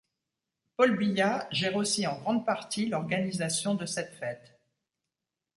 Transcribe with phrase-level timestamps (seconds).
[0.77, 4.59] Paul Billat gère aussi en grande partie l'organisation de cette fête.